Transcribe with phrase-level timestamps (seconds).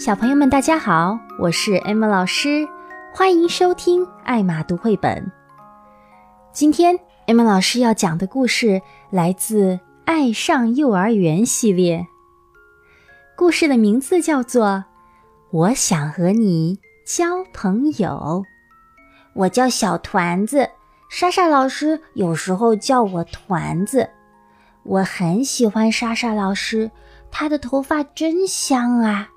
[0.00, 2.66] 小朋友们，大家好，我是艾玛老师，
[3.12, 5.30] 欢迎收听艾玛读绘本。
[6.54, 8.80] 今天艾玛老师要讲的故事
[9.10, 9.74] 来自
[10.06, 12.06] 《爱上幼儿园》系列，
[13.36, 14.68] 故事的名字叫做
[15.50, 18.42] 《我想和你交朋友》。
[19.34, 20.70] 我叫小团子，
[21.10, 24.08] 莎莎老师有时候叫我团子。
[24.82, 26.90] 我很喜欢莎莎老师，
[27.30, 29.29] 她的头发真香啊。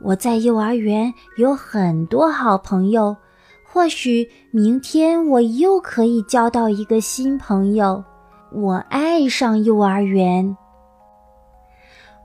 [0.00, 3.16] 我在幼儿园有很多好朋友，
[3.64, 8.04] 或许明天我又可以交到一个新朋友。
[8.52, 10.56] 我爱上幼儿园。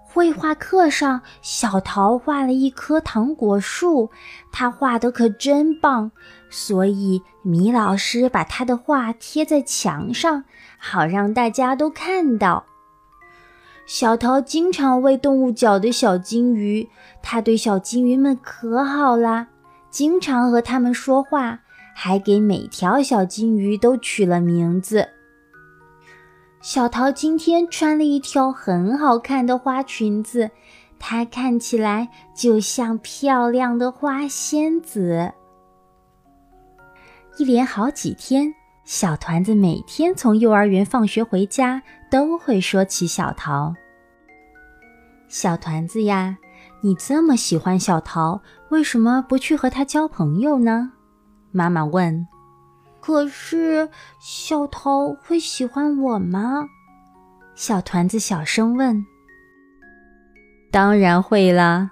[0.03, 4.11] 绘画课上，小桃画了一棵糖果树，
[4.51, 6.11] 她画的可真棒，
[6.49, 10.43] 所以米老师把她的画贴在墙上，
[10.77, 12.65] 好让大家都看到。
[13.85, 16.87] 小桃经常喂动物角的小金鱼，
[17.21, 19.47] 它对小金鱼们可好啦，
[19.89, 21.59] 经常和它们说话，
[21.93, 25.09] 还给每条小金鱼都取了名字。
[26.61, 30.51] 小桃今天穿了一条很好看的花裙子，
[30.97, 35.33] 她看起来就像漂亮的花仙子。
[37.37, 38.53] 一连好几天。
[38.83, 43.73] 小团子每天从幼儿园放学回家，都会说起小桃。
[45.27, 46.37] 小团子呀，
[46.81, 50.91] 你这么喜欢小桃，为什么不去和她交朋友呢？
[51.51, 52.27] 妈妈问。
[52.99, 53.89] 可是
[54.19, 56.67] 小桃会喜欢我吗？
[57.55, 59.03] 小团子小声问。
[60.71, 61.91] 当然会啦，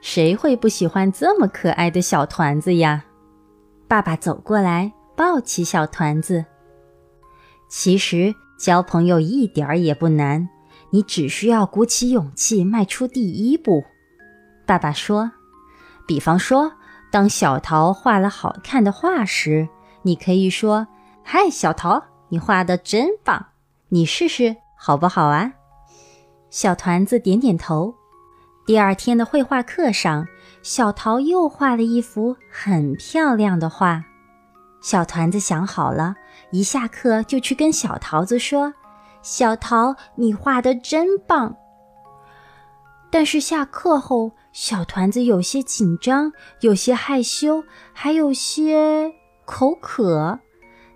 [0.00, 3.04] 谁会不喜欢这么可爱的小团子呀？
[3.86, 4.92] 爸爸走过来。
[5.16, 6.44] 抱起小团子。
[7.68, 10.48] 其实交朋友一点儿也不难，
[10.90, 13.84] 你只需要鼓起勇气迈出第一步。
[14.66, 15.32] 爸爸说
[16.06, 16.72] ：“比方说，
[17.10, 19.68] 当小桃画了好看的画时，
[20.02, 20.86] 你可以说
[21.22, 23.46] ：‘嗨，小桃，你画的真棒！
[23.88, 25.52] 你试试好不好啊？’”
[26.48, 27.94] 小团子点点头。
[28.66, 30.26] 第二天的绘画课上，
[30.62, 34.04] 小桃又画了一幅很漂亮的画。
[34.80, 36.14] 小团子想好了，
[36.50, 38.72] 一下课就去跟小桃子说
[39.22, 41.56] ：“小桃，你画的真棒。”
[43.10, 47.62] 但是下课后，小团子有些紧张，有些害羞，
[47.92, 49.12] 还有些
[49.44, 50.40] 口渴。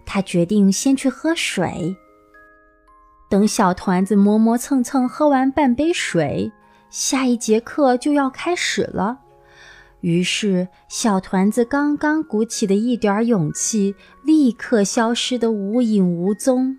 [0.04, 1.96] 他决定先去喝水。
[3.30, 6.50] 等小团子磨磨蹭蹭喝完半杯水，
[6.88, 9.18] 下一节课就要开始了。
[10.00, 16.78] 于是，小团子刚刚鼓起的一点勇气，立刻消失得无影无踪。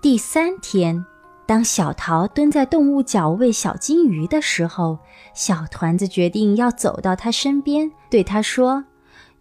[0.00, 1.04] 第三天，
[1.46, 4.98] 当小桃蹲在动物角喂小金鱼的时候，
[5.34, 8.84] 小团子决定要走到它身边，对它说：“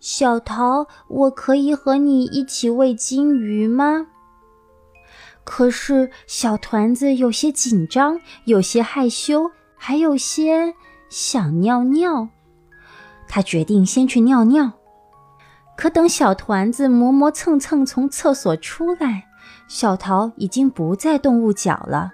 [0.01, 4.07] 小桃，我可以和你一起喂金鱼吗？”
[5.45, 10.73] 可是，小团子有些紧张，有些害羞，还有些
[11.09, 12.27] 想尿尿。
[13.29, 14.73] 他决定先去尿尿，
[15.77, 19.27] 可等小团子磨磨蹭蹭从厕所出来，
[19.67, 22.11] 小桃已经不在动物角了。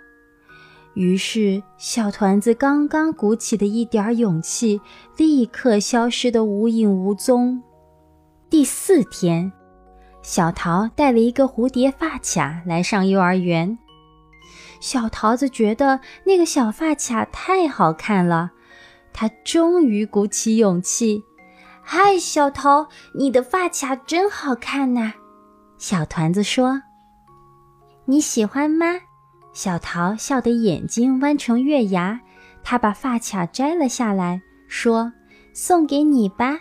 [0.94, 4.80] 于是，小团子刚刚鼓起的一点勇气，
[5.18, 7.64] 立刻消失得无影无踪。
[8.50, 9.52] 第四天，
[10.22, 13.78] 小桃带了一个蝴蝶发卡来上幼儿园。
[14.80, 18.52] 小桃子觉得那个小发卡太好看了。
[19.18, 21.24] 他终于鼓起勇气
[21.82, 25.14] ，“嗨，小桃，你的发卡真好看呐！”
[25.80, 26.82] 小团子说
[28.04, 28.88] ，“你喜欢吗？”
[29.54, 32.20] 小桃笑得眼睛弯成月牙。
[32.62, 35.14] 他把发卡摘了下来，说
[35.56, 36.60] ：“送给你吧。”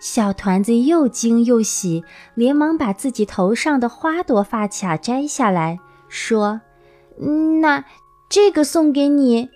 [0.00, 2.04] 小团子又惊又喜，
[2.34, 6.60] 连忙把自己头上的花朵发卡摘下来，说
[7.60, 7.84] ：“那
[8.28, 9.48] 这个送给你。”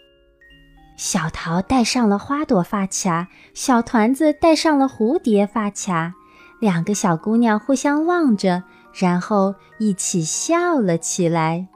[0.96, 6.12] 小桃戴上了花朵发卡，小团子戴上了蝴蝶发卡，
[6.60, 8.62] 两个小姑娘互相望着，
[8.94, 11.68] 然后一起笑了起来。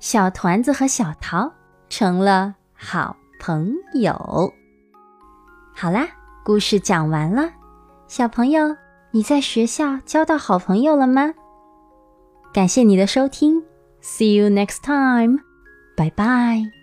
[0.00, 1.52] 小团子和小桃
[1.88, 4.52] 成了好朋友。
[5.74, 6.08] 好啦，
[6.44, 7.50] 故事讲完了，
[8.08, 8.76] 小朋友，
[9.10, 11.34] 你在学校交到好朋友了吗？
[12.52, 13.62] 感谢你的收听
[14.02, 15.38] ，See you next time，
[15.96, 16.77] 拜拜。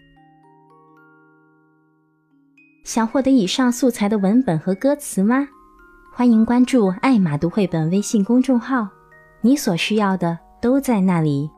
[2.85, 5.47] 想获得以上素材的文本和歌词吗？
[6.13, 8.87] 欢迎关注“爱马读绘本”微信公众号，
[9.41, 11.49] 你所需要的都在那里。